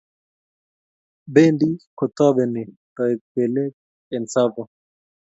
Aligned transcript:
Bendi 1.33 1.67
kutobeni 1.97 2.63
toek 2.95 3.19
belik 3.33 3.73
eng' 4.15 4.27
Tsavo 4.31 4.63